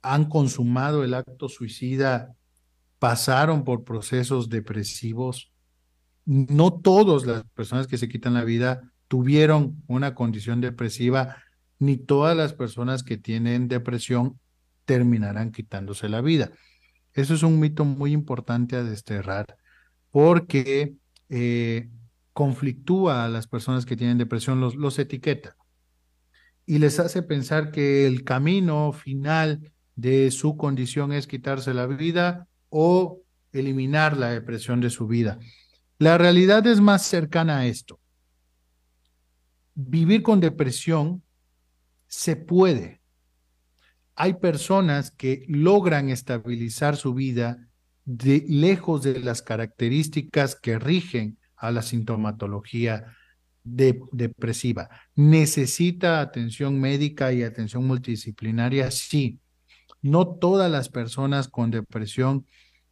han 0.00 0.24
consumado 0.24 1.04
el 1.04 1.12
acto 1.12 1.50
suicida 1.50 2.34
pasaron 2.98 3.64
por 3.64 3.84
procesos 3.84 4.48
depresivos, 4.48 5.51
no 6.24 6.72
todas 6.72 7.26
las 7.26 7.44
personas 7.54 7.86
que 7.86 7.98
se 7.98 8.08
quitan 8.08 8.34
la 8.34 8.44
vida 8.44 8.92
tuvieron 9.08 9.82
una 9.86 10.14
condición 10.14 10.60
depresiva, 10.60 11.36
ni 11.78 11.96
todas 11.96 12.36
las 12.36 12.54
personas 12.54 13.02
que 13.02 13.18
tienen 13.18 13.68
depresión 13.68 14.38
terminarán 14.84 15.52
quitándose 15.52 16.08
la 16.08 16.20
vida. 16.20 16.50
Eso 17.12 17.34
es 17.34 17.42
un 17.42 17.60
mito 17.60 17.84
muy 17.84 18.12
importante 18.12 18.76
a 18.76 18.84
desterrar 18.84 19.56
porque 20.10 20.94
eh, 21.28 21.90
conflictúa 22.32 23.24
a 23.24 23.28
las 23.28 23.46
personas 23.46 23.84
que 23.84 23.96
tienen 23.96 24.18
depresión, 24.18 24.60
los, 24.60 24.74
los 24.76 24.98
etiqueta 24.98 25.56
y 26.66 26.78
les 26.78 26.98
hace 27.00 27.22
pensar 27.22 27.70
que 27.70 28.06
el 28.06 28.24
camino 28.24 28.92
final 28.92 29.72
de 29.96 30.30
su 30.30 30.56
condición 30.56 31.12
es 31.12 31.26
quitarse 31.26 31.74
la 31.74 31.86
vida 31.86 32.46
o 32.68 33.20
eliminar 33.52 34.16
la 34.16 34.30
depresión 34.30 34.80
de 34.80 34.90
su 34.90 35.06
vida. 35.06 35.38
La 36.02 36.18
realidad 36.18 36.66
es 36.66 36.80
más 36.80 37.02
cercana 37.02 37.58
a 37.58 37.66
esto. 37.66 38.00
Vivir 39.76 40.24
con 40.24 40.40
depresión 40.40 41.22
se 42.08 42.34
puede, 42.34 43.00
hay 44.16 44.34
personas 44.34 45.12
que 45.12 45.44
logran 45.46 46.08
estabilizar 46.08 46.96
su 46.96 47.14
vida 47.14 47.68
de, 48.04 48.44
lejos 48.48 49.04
de 49.04 49.20
las 49.20 49.42
características 49.42 50.56
que 50.56 50.76
rigen 50.80 51.38
a 51.54 51.70
la 51.70 51.82
sintomatología 51.82 53.16
depresiva. 53.62 54.88
¿Necesita 55.14 56.20
atención 56.20 56.80
médica 56.80 57.32
y 57.32 57.44
atención 57.44 57.86
multidisciplinaria? 57.86 58.90
Sí. 58.90 59.38
No 60.00 60.26
todas 60.26 60.68
las 60.68 60.88
personas 60.88 61.46
con 61.46 61.70
depresión 61.70 62.44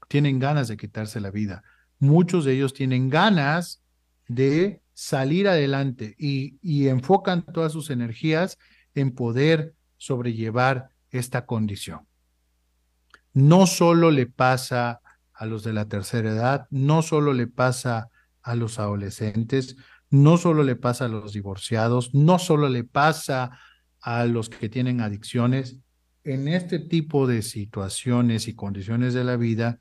tienen 0.06 0.38
ganas 0.38 0.68
de 0.68 0.76
quitarse 0.76 1.18
la 1.18 1.32
vida. 1.32 1.64
Muchos 2.00 2.45
de 2.45 2.54
ellos 2.54 2.75
tienen 2.75 3.11
ganas 3.11 3.83
de 4.26 4.83
salir 4.95 5.49
adelante 5.49 6.14
y, 6.19 6.88
enfocan 6.88 7.45
todas 7.45 7.73
sus 7.73 7.90
energías 7.90 8.59
en 8.95 9.14
poder 9.14 9.75
sobrellevar 9.97 10.90
esta 11.11 11.47
condición. 11.47 12.07
No 13.33 13.66
solo 13.66 14.11
le 14.11 14.26
pasa 14.26 15.00
a 15.35 15.47
los 15.47 15.62
de 15.62 15.73
la 15.73 15.88
tercera 15.88 16.30
edad, 16.30 16.66
no 16.71 17.02
solo 17.02 17.33
le 17.33 17.47
pasa 17.47 18.09
a 18.42 18.54
los 18.54 18.78
adolescentes, 18.78 19.76
no 20.09 20.38
solo 20.38 20.64
le 20.64 20.76
pasa 20.76 21.04
a 21.04 21.09
los 21.09 21.33
divorciados, 21.33 22.14
no 22.14 22.38
solo 22.38 22.69
le 22.69 22.85
pasa 22.85 23.59
a 24.00 24.25
los 24.25 24.49
que 24.49 24.69
tienen 24.69 25.00
adicciones. 25.00 25.78
En 26.25 26.49
este 26.49 26.78
tipo 26.78 27.26
de 27.26 27.42
situaciones 27.42 28.49
y 28.49 28.54
condiciones 28.54 29.15
de 29.15 29.25
la 29.25 29.36
vida, 29.36 29.78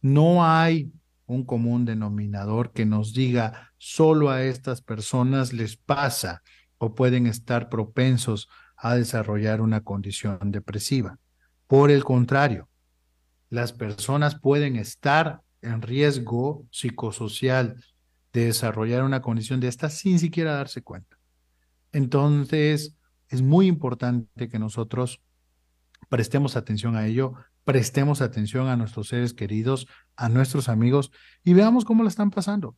no 0.00 0.44
hay 0.44 0.92
un 1.26 1.44
común 1.44 1.84
denominador 1.84 2.72
que 2.72 2.84
nos 2.84 3.12
diga 3.12 3.72
solo 3.78 4.30
a 4.30 4.42
estas 4.42 4.82
personas 4.82 5.52
les 5.52 5.76
pasa 5.76 6.42
o 6.78 6.94
pueden 6.94 7.26
estar 7.26 7.68
propensos 7.68 8.48
a 8.76 8.96
desarrollar 8.96 9.60
una 9.60 9.82
condición 9.82 10.50
depresiva. 10.50 11.18
Por 11.66 11.90
el 11.90 12.04
contrario, 12.04 12.68
las 13.48 13.72
personas 13.72 14.38
pueden 14.38 14.76
estar 14.76 15.42
en 15.60 15.80
riesgo 15.82 16.66
psicosocial 16.70 17.82
de 18.32 18.46
desarrollar 18.46 19.04
una 19.04 19.22
condición 19.22 19.60
de 19.60 19.68
esta 19.68 19.90
sin 19.90 20.18
siquiera 20.18 20.54
darse 20.54 20.82
cuenta. 20.82 21.18
Entonces, 21.92 22.96
es 23.28 23.42
muy 23.42 23.66
importante 23.66 24.48
que 24.48 24.58
nosotros 24.58 25.20
prestemos 26.08 26.56
atención 26.56 26.96
a 26.96 27.06
ello, 27.06 27.34
prestemos 27.64 28.20
atención 28.20 28.68
a 28.68 28.76
nuestros 28.76 29.08
seres 29.08 29.34
queridos, 29.34 29.86
a 30.16 30.28
nuestros 30.28 30.68
amigos 30.68 31.10
y 31.44 31.54
veamos 31.54 31.84
cómo 31.84 32.02
la 32.02 32.08
están 32.08 32.30
pasando. 32.30 32.76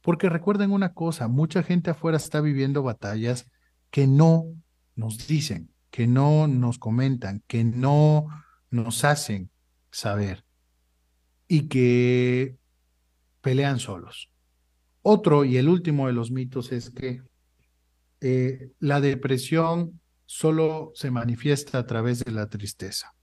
Porque 0.00 0.28
recuerden 0.28 0.70
una 0.70 0.92
cosa, 0.92 1.28
mucha 1.28 1.62
gente 1.62 1.90
afuera 1.90 2.16
está 2.16 2.40
viviendo 2.40 2.82
batallas 2.82 3.50
que 3.90 4.06
no 4.06 4.44
nos 4.94 5.26
dicen, 5.26 5.72
que 5.90 6.06
no 6.06 6.46
nos 6.46 6.78
comentan, 6.78 7.42
que 7.46 7.64
no 7.64 8.26
nos 8.70 9.04
hacen 9.04 9.50
saber 9.90 10.44
y 11.48 11.68
que 11.68 12.56
pelean 13.40 13.78
solos. 13.78 14.30
Otro 15.02 15.44
y 15.44 15.56
el 15.56 15.68
último 15.68 16.06
de 16.06 16.12
los 16.12 16.30
mitos 16.30 16.72
es 16.72 16.90
que 16.90 17.22
eh, 18.20 18.72
la 18.78 19.00
depresión 19.00 20.00
solo 20.26 20.92
se 20.94 21.10
manifiesta 21.10 21.78
a 21.78 21.86
través 21.86 22.24
de 22.24 22.32
la 22.32 22.48
tristeza. 22.48 23.13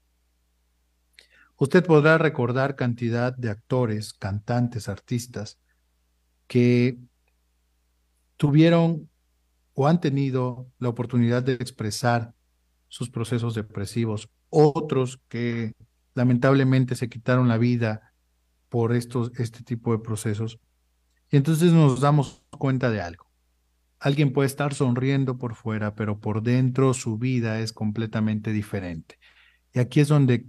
Usted 1.62 1.86
podrá 1.86 2.18
recordar 2.18 2.74
cantidad 2.74 3.36
de 3.36 3.48
actores, 3.48 4.14
cantantes, 4.14 4.88
artistas 4.88 5.60
que 6.48 6.98
tuvieron 8.36 9.08
o 9.72 9.86
han 9.86 10.00
tenido 10.00 10.66
la 10.80 10.88
oportunidad 10.88 11.44
de 11.44 11.52
expresar 11.52 12.34
sus 12.88 13.10
procesos 13.10 13.54
depresivos, 13.54 14.28
otros 14.50 15.20
que 15.28 15.74
lamentablemente 16.14 16.96
se 16.96 17.08
quitaron 17.08 17.46
la 17.46 17.58
vida 17.58 18.12
por 18.68 18.92
estos, 18.92 19.30
este 19.38 19.62
tipo 19.62 19.92
de 19.92 20.02
procesos. 20.02 20.58
Y 21.30 21.36
entonces 21.36 21.70
nos 21.70 22.00
damos 22.00 22.42
cuenta 22.58 22.90
de 22.90 23.02
algo. 23.02 23.30
Alguien 24.00 24.32
puede 24.32 24.48
estar 24.48 24.74
sonriendo 24.74 25.38
por 25.38 25.54
fuera, 25.54 25.94
pero 25.94 26.18
por 26.18 26.42
dentro 26.42 26.92
su 26.92 27.18
vida 27.18 27.60
es 27.60 27.72
completamente 27.72 28.50
diferente. 28.50 29.20
Y 29.72 29.78
aquí 29.78 30.00
es 30.00 30.08
donde 30.08 30.44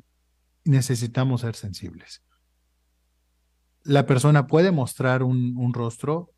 necesitamos 0.65 1.41
ser 1.41 1.55
sensibles. 1.55 2.23
La 3.83 4.05
persona 4.05 4.47
puede 4.47 4.71
mostrar 4.71 5.23
un, 5.23 5.73
rostro 5.73 6.31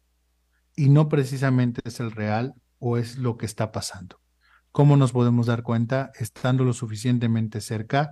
y 0.76 0.90
no 0.90 1.10
precisamente 1.10 1.82
es 1.86 2.00
el 2.00 2.12
real 2.12 2.56
o 2.80 2.98
es 2.98 3.18
lo 3.18 3.38
que 3.38 3.46
está 3.46 3.72
pasando. 3.72 4.20
¿Cómo 4.72 4.98
nos 4.98 5.12
podemos 5.12 5.46
dar 5.46 5.64
cuenta? 5.64 6.12
Estando 6.20 6.64
lo 6.64 6.74
suficientemente 6.74 7.62
cerca, 7.62 8.12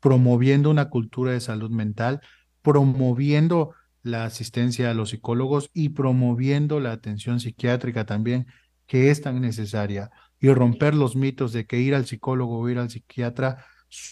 promoviendo 0.00 0.70
una 0.70 0.90
cultura 0.90 1.32
de 1.32 1.40
salud 1.40 1.70
mental, 1.70 2.20
promoviendo 2.62 3.74
la 4.02 4.24
asistencia 4.24 4.90
a 4.90 4.94
los 4.94 5.10
psicólogos 5.10 5.70
y 5.72 5.90
promoviendo 5.90 6.80
la 6.80 6.92
atención 6.92 7.40
psiquiátrica 7.40 8.04
también, 8.04 8.46
que 8.86 9.10
es 9.10 9.22
tan 9.22 9.40
necesaria, 9.40 10.10
y 10.40 10.52
romper 10.52 10.94
los 10.94 11.16
mitos 11.16 11.52
de 11.52 11.64
que 11.64 11.80
ir 11.80 11.94
al 11.94 12.04
psicólogo 12.04 12.58
o 12.58 12.68
ir 12.68 12.78
al 12.78 12.90
psiquiatra 12.90 13.64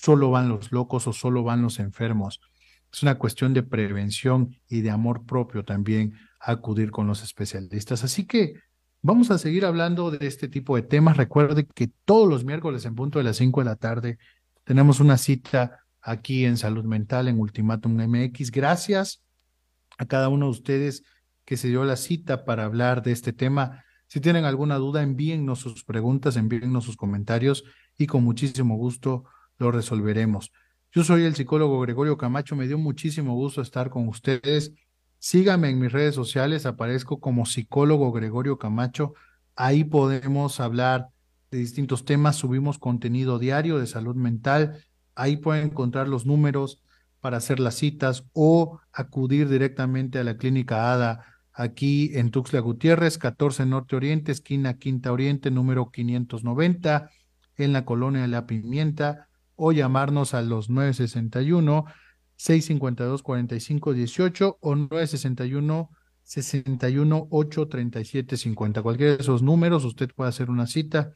solo 0.02 0.30
van 0.30 0.48
los 0.48 0.72
locos 0.72 1.06
o 1.06 1.12
solo 1.12 1.42
van 1.42 1.62
los 1.62 1.78
enfermos. 1.78 2.40
Es 2.92 3.02
una 3.02 3.16
cuestión 3.16 3.54
de 3.54 3.62
prevención 3.62 4.56
y 4.68 4.82
de 4.82 4.90
amor 4.90 5.24
propio 5.24 5.64
también 5.64 6.14
acudir 6.40 6.90
con 6.90 7.06
los 7.06 7.22
especialistas. 7.22 8.04
Así 8.04 8.26
que 8.26 8.54
Vamos 9.04 9.32
a 9.32 9.38
seguir 9.38 9.64
hablando 9.64 10.12
de 10.12 10.24
este 10.28 10.46
tipo 10.46 10.76
de 10.76 10.82
temas. 10.82 11.16
Recuerde 11.16 11.66
que 11.66 11.90
todos 12.04 12.28
los 12.28 12.44
miércoles 12.44 12.84
en 12.84 12.94
punto 12.94 13.18
de 13.18 13.24
las 13.24 13.36
5 13.36 13.60
de 13.60 13.64
la 13.64 13.74
tarde 13.74 14.18
tenemos 14.62 15.00
una 15.00 15.18
cita 15.18 15.80
aquí 16.00 16.44
en 16.44 16.56
Salud 16.56 16.84
Mental 16.84 17.26
en 17.26 17.40
Ultimatum 17.40 17.96
MX. 18.00 18.52
Gracias 18.52 19.20
a 19.98 20.06
cada 20.06 20.28
uno 20.28 20.46
de 20.46 20.52
ustedes 20.52 21.02
que 21.44 21.56
se 21.56 21.66
dio 21.66 21.82
la 21.82 21.96
cita 21.96 22.44
para 22.44 22.62
hablar 22.62 23.02
de 23.02 23.10
este 23.10 23.32
tema. 23.32 23.82
Si 24.06 24.20
tienen 24.20 24.44
alguna 24.44 24.76
duda, 24.76 25.02
envíennos 25.02 25.58
sus 25.58 25.82
preguntas, 25.82 26.36
envíennos 26.36 26.84
sus 26.84 26.96
comentarios 26.96 27.64
y 27.98 28.06
con 28.06 28.22
muchísimo 28.22 28.76
gusto 28.76 29.24
lo 29.62 29.70
resolveremos. 29.70 30.52
Yo 30.90 31.04
soy 31.04 31.22
el 31.24 31.34
psicólogo 31.34 31.80
Gregorio 31.80 32.18
Camacho, 32.18 32.54
me 32.56 32.66
dio 32.66 32.76
muchísimo 32.76 33.34
gusto 33.34 33.62
estar 33.62 33.88
con 33.88 34.08
ustedes. 34.08 34.72
Sígame 35.18 35.70
en 35.70 35.78
mis 35.78 35.92
redes 35.92 36.14
sociales, 36.14 36.66
aparezco 36.66 37.20
como 37.20 37.46
psicólogo 37.46 38.12
Gregorio 38.12 38.58
Camacho. 38.58 39.14
Ahí 39.54 39.84
podemos 39.84 40.60
hablar 40.60 41.08
de 41.50 41.58
distintos 41.58 42.04
temas, 42.04 42.36
subimos 42.36 42.78
contenido 42.78 43.38
diario 43.38 43.78
de 43.78 43.86
salud 43.86 44.16
mental. 44.16 44.84
Ahí 45.14 45.36
pueden 45.36 45.66
encontrar 45.66 46.08
los 46.08 46.26
números 46.26 46.82
para 47.20 47.36
hacer 47.36 47.60
las 47.60 47.76
citas 47.76 48.24
o 48.32 48.80
acudir 48.92 49.48
directamente 49.48 50.18
a 50.18 50.24
la 50.24 50.36
clínica 50.36 50.92
ADA 50.92 51.24
aquí 51.52 52.10
en 52.14 52.30
Tuxtla 52.30 52.60
Gutiérrez, 52.60 53.16
14 53.16 53.64
Norte 53.66 53.94
Oriente, 53.94 54.32
esquina 54.32 54.78
Quinta 54.78 55.12
Oriente, 55.12 55.50
número 55.50 55.90
590, 55.90 57.10
en 57.58 57.72
la 57.72 57.84
colonia 57.84 58.26
La 58.26 58.46
Pimienta, 58.46 59.28
o 59.56 59.72
llamarnos 59.72 60.34
a 60.34 60.42
los 60.42 60.70
961 60.70 61.84
652 62.36 63.22
4518 63.22 64.58
o 64.60 64.74
961 64.74 65.90
61 66.24 67.26
837 67.30 68.36
50. 68.36 68.82
Cualquiera 68.82 69.16
de 69.16 69.22
esos 69.22 69.42
números, 69.42 69.84
usted 69.84 70.10
puede 70.14 70.30
hacer 70.30 70.50
una 70.50 70.66
cita 70.66 71.12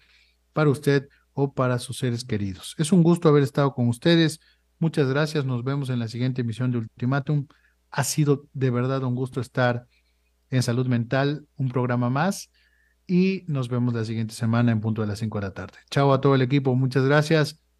para 0.53 0.71
usted 0.71 1.09
o 1.33 1.53
para 1.53 1.79
sus 1.79 1.99
seres 1.99 2.25
queridos. 2.25 2.75
Es 2.79 2.93
un 2.93 3.03
gusto 3.03 3.29
haber 3.29 3.43
estado 3.43 3.75
con 3.75 3.89
ustedes. 3.89 4.41
Muchas 4.79 5.09
gracias. 5.09 5.45
Nos 5.45 5.65
vemos 5.65 5.91
en 5.91 5.99
la 5.99 6.09
siguiente 6.09 6.43
emisión 6.43 6.71
de 6.71 6.79
Ultimátum. 6.79 7.47
Ha 7.91 8.05
sido 8.05 8.47
de 8.53 8.71
verdad 8.71 9.03
un 9.05 9.15
gusto 9.15 9.41
estar 9.41 9.87
en 10.51 10.63
Salud 10.63 10.87
Mental, 10.87 11.47
un 11.57 11.69
programa 11.69 12.11
más. 12.11 12.51
Y 13.07 13.45
nos 13.47 13.69
vemos 13.69 13.95
la 13.95 14.05
siguiente 14.05 14.35
semana 14.35 14.73
en 14.73 14.81
punto 14.81 15.03
de 15.03 15.09
las 15.09 15.19
5 15.21 15.39
de 15.41 15.47
la 15.47 15.55
tarde. 15.55 15.79
Chao 15.91 16.13
a 16.13 16.21
todo 16.21 16.35
el 16.35 16.43
equipo. 16.43 16.75
Muchas 16.75 17.05
gracias. 17.05 17.66